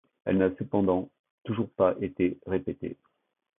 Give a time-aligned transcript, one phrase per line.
[0.25, 1.11] Elle n'a cependant
[1.43, 2.97] toujours pas été répétée.